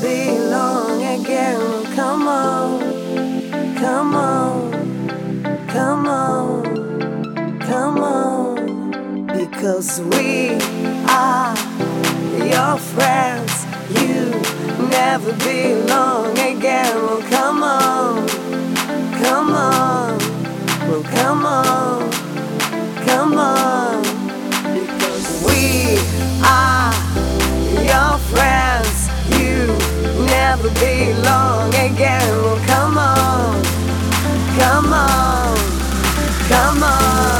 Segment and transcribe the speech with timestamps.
[0.00, 1.84] be long again.
[1.94, 2.80] Come on,
[3.76, 4.72] come on,
[5.68, 9.26] come on, come on.
[9.26, 10.56] Because we
[11.08, 11.54] are
[12.38, 13.66] your friends.
[13.90, 14.30] You
[14.88, 16.94] never belong again.
[17.02, 18.26] Well, come on,
[19.22, 20.18] come on,
[20.88, 22.10] well, come on,
[23.04, 24.02] come on.
[24.72, 25.98] Because we
[26.46, 26.81] are.
[30.56, 32.28] Never belong again.
[32.42, 33.62] Well, come on,
[34.58, 35.56] come on,
[36.46, 37.31] come on,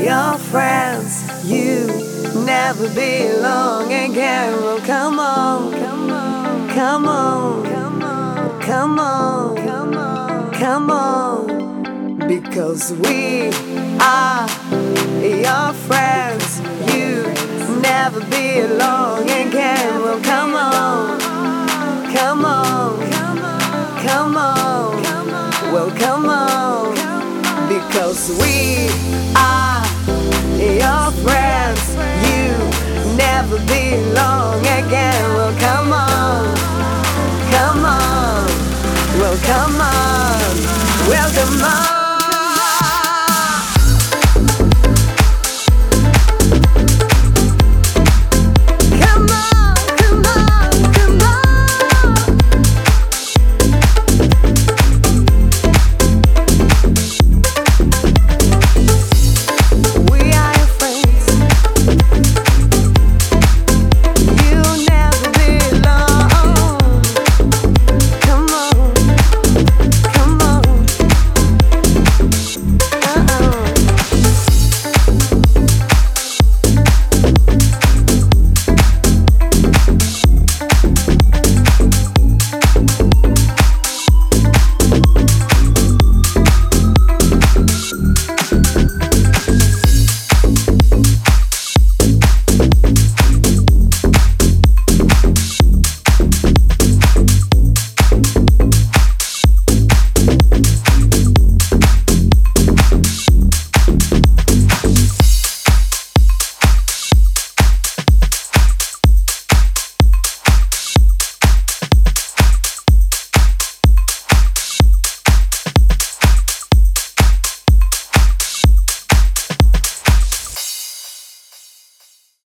[0.00, 1.22] your friends.
[1.44, 1.86] You
[2.44, 4.52] never belong again.
[4.62, 12.18] Well, come on, come on, come on, come on, come on, come on, come on.
[12.28, 13.50] Because we
[14.00, 14.48] are
[15.20, 16.60] your friends.
[16.94, 17.24] You
[17.80, 20.00] never belong again.
[20.02, 21.20] Well, come on,
[22.14, 23.10] come on,
[24.06, 25.02] come on,
[25.72, 26.94] well, come on.
[27.68, 28.88] Because we
[29.34, 29.81] are
[30.62, 31.82] your friends.
[32.28, 32.54] You
[33.16, 35.22] never belong again.
[35.34, 36.54] Well, come on,
[37.50, 38.46] come on,
[39.18, 42.01] well, come on, well, come on.